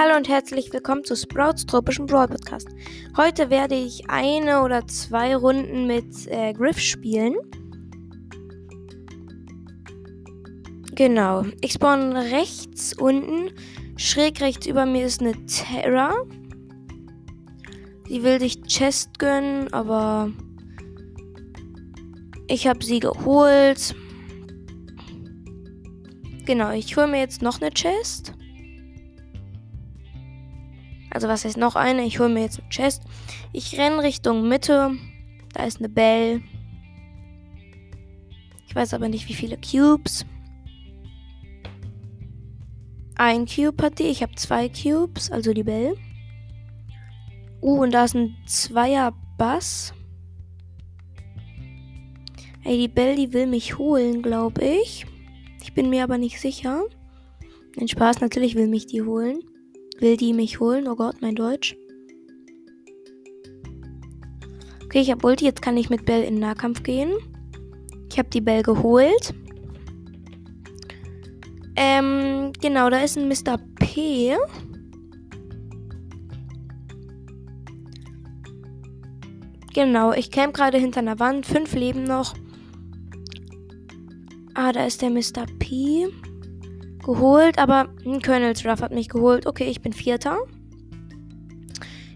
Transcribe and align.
Hallo 0.00 0.16
und 0.16 0.28
herzlich 0.28 0.72
willkommen 0.72 1.02
zu 1.02 1.16
Sprouts 1.16 1.66
tropischen 1.66 2.06
Brawl 2.06 2.28
Podcast. 2.28 2.68
Heute 3.16 3.50
werde 3.50 3.74
ich 3.74 4.08
eine 4.08 4.62
oder 4.62 4.86
zwei 4.86 5.34
Runden 5.34 5.88
mit 5.88 6.28
äh, 6.28 6.52
Griff 6.52 6.78
spielen. 6.78 7.34
Genau. 10.94 11.46
Ich 11.62 11.72
spawn 11.72 12.12
rechts 12.12 12.96
unten. 12.96 13.50
Schräg 13.96 14.40
rechts 14.40 14.68
über 14.68 14.86
mir 14.86 15.04
ist 15.04 15.20
eine 15.20 15.34
Terra. 15.46 16.14
Sie 18.06 18.22
will 18.22 18.38
sich 18.38 18.62
Chest 18.68 19.18
gönnen, 19.18 19.72
aber 19.72 20.30
ich 22.46 22.68
habe 22.68 22.84
sie 22.84 23.00
geholt. 23.00 23.96
Genau, 26.46 26.70
ich 26.70 26.96
hole 26.96 27.08
mir 27.08 27.18
jetzt 27.18 27.42
noch 27.42 27.60
eine 27.60 27.72
Chest. 27.72 28.37
Also 31.10 31.28
was 31.28 31.44
heißt 31.44 31.56
noch 31.56 31.76
eine? 31.76 32.04
Ich 32.04 32.18
hole 32.18 32.28
mir 32.28 32.42
jetzt 32.42 32.60
eine 32.60 32.68
Chest. 32.68 33.02
Ich 33.52 33.78
renne 33.78 34.02
Richtung 34.02 34.48
Mitte. 34.48 34.92
Da 35.54 35.64
ist 35.64 35.78
eine 35.78 35.88
Bell. 35.88 36.42
Ich 38.66 38.74
weiß 38.74 38.94
aber 38.94 39.08
nicht, 39.08 39.28
wie 39.28 39.34
viele 39.34 39.56
Cubes. 39.56 40.26
Ein 43.16 43.46
Cube 43.46 43.82
hat 43.82 43.98
die. 43.98 44.04
Ich 44.04 44.22
habe 44.22 44.34
zwei 44.36 44.68
Cubes, 44.68 45.30
also 45.30 45.52
die 45.52 45.64
Bell. 45.64 45.96
Uh, 47.60 47.82
und 47.82 47.92
da 47.92 48.04
ist 48.04 48.14
ein 48.14 48.36
Zweier-Bass. 48.46 49.92
Ey, 52.64 52.78
die 52.78 52.88
Bell, 52.88 53.16
die 53.16 53.32
will 53.32 53.46
mich 53.46 53.78
holen, 53.78 54.22
glaube 54.22 54.62
ich. 54.62 55.06
Ich 55.62 55.72
bin 55.72 55.90
mir 55.90 56.04
aber 56.04 56.18
nicht 56.18 56.38
sicher. 56.38 56.84
Ein 57.80 57.88
Spaß, 57.88 58.20
natürlich 58.20 58.54
will 58.54 58.68
mich 58.68 58.86
die 58.86 59.02
holen. 59.02 59.40
Will 59.98 60.16
die 60.16 60.32
mich 60.32 60.60
holen? 60.60 60.86
Oh 60.86 60.94
Gott, 60.94 61.16
mein 61.20 61.34
Deutsch. 61.34 61.76
Okay, 64.84 65.00
ich 65.00 65.10
habe 65.10 65.26
Ulti. 65.26 65.44
Jetzt 65.44 65.60
kann 65.60 65.76
ich 65.76 65.90
mit 65.90 66.06
Bell 66.06 66.22
in 66.22 66.38
Nahkampf 66.38 66.82
gehen. 66.82 67.12
Ich 68.10 68.18
habe 68.18 68.30
die 68.30 68.40
Bell 68.40 68.62
geholt. 68.62 69.34
Ähm, 71.76 72.52
genau, 72.60 72.90
da 72.90 73.00
ist 73.00 73.18
ein 73.18 73.28
Mr. 73.28 73.58
P. 73.76 74.36
Genau, 79.74 80.12
ich 80.12 80.30
käme 80.30 80.52
gerade 80.52 80.78
hinter 80.78 81.00
einer 81.00 81.20
Wand. 81.20 81.46
Fünf 81.46 81.74
Leben 81.74 82.04
noch. 82.04 82.34
Ah, 84.54 84.72
da 84.72 84.86
ist 84.86 85.02
der 85.02 85.10
Mr. 85.10 85.46
P. 85.58 86.08
Geholt, 87.08 87.58
aber 87.58 87.88
ein 88.04 88.20
Colonel's 88.20 88.66
Ruff 88.66 88.82
hat 88.82 88.92
mich 88.92 89.08
geholt. 89.08 89.46
Okay, 89.46 89.64
ich 89.64 89.80
bin 89.80 89.94
Vierter. 89.94 90.40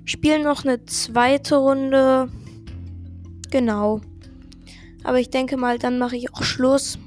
Spielen 0.04 0.42
noch 0.42 0.66
eine 0.66 0.84
zweite 0.84 1.56
Runde. 1.56 2.28
Genau. 3.50 4.02
Aber 5.02 5.18
ich 5.18 5.30
denke 5.30 5.56
mal, 5.56 5.78
dann 5.78 5.98
mache 5.98 6.16
ich 6.16 6.34
auch 6.34 6.42
Schluss. 6.42 6.98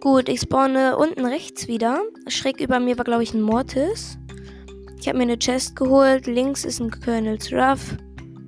Gut, 0.00 0.28
ich 0.28 0.42
spawne 0.42 0.98
unten 0.98 1.24
rechts 1.24 1.66
wieder. 1.66 2.02
Schräg 2.26 2.60
über 2.60 2.78
mir 2.78 2.98
war, 2.98 3.06
glaube 3.06 3.22
ich, 3.22 3.32
ein 3.32 3.40
Mortis. 3.40 4.18
Ich 4.98 5.08
habe 5.08 5.16
mir 5.16 5.24
eine 5.24 5.38
Chest 5.38 5.76
geholt. 5.76 6.26
Links 6.26 6.66
ist 6.66 6.78
ein 6.78 6.90
Colonel's 6.90 7.50
Ruff. 7.50 7.96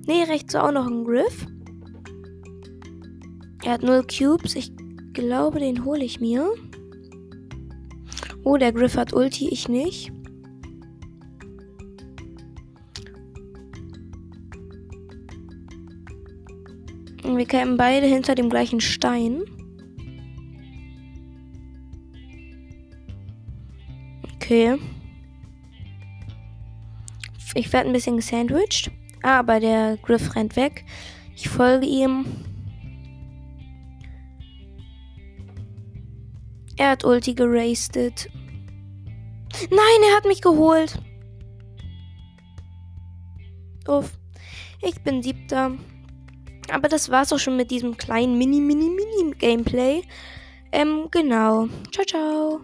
Ne, 0.05 0.27
rechts 0.27 0.53
auch 0.53 0.71
noch 0.71 0.85
ein 0.85 1.03
Griff. 1.03 1.47
Er 3.63 3.73
hat 3.73 3.83
null 3.83 4.03
Cubes. 4.03 4.55
Ich 4.55 4.71
glaube, 5.13 5.59
den 5.59 5.85
hole 5.85 6.03
ich 6.03 6.19
mir. 6.19 6.53
Oh, 8.43 8.57
der 8.57 8.73
Griff 8.73 8.97
hat 8.97 9.13
Ulti, 9.13 9.47
ich 9.49 9.69
nicht. 9.69 10.11
Wir 17.23 17.45
kämen 17.45 17.77
beide 17.77 18.05
hinter 18.05 18.35
dem 18.35 18.49
gleichen 18.49 18.81
Stein. 18.81 19.43
Okay. 24.35 24.77
Ich 27.55 27.71
werde 27.71 27.89
ein 27.89 27.93
bisschen 27.93 28.17
gesandwiched. 28.17 28.91
Aber 29.21 29.61
der 29.61 29.97
Griff 29.97 30.35
rennt 30.35 30.57
weg. 30.57 30.83
Ich 31.33 31.47
folge 31.47 31.85
ihm. 31.85 32.25
Er 36.77 36.91
hat 36.91 37.03
Ulti 37.03 37.33
gerastet. 37.33 38.29
Nein, 39.69 40.01
er 40.09 40.15
hat 40.15 40.25
mich 40.25 40.41
geholt. 40.41 40.99
Uff. 43.87 44.11
Ich 44.81 45.01
bin 45.01 45.21
siebter. 45.21 45.71
Aber 46.71 46.87
das 46.87 47.09
war's 47.09 47.31
auch 47.31 47.39
schon 47.39 47.57
mit 47.57 47.71
diesem 47.71 47.97
kleinen 47.97 48.37
Mini-Mini-Mini-Gameplay. 48.37 50.01
Ähm, 50.71 51.07
genau. 51.11 51.67
Ciao, 51.91 52.05
ciao. 52.05 52.61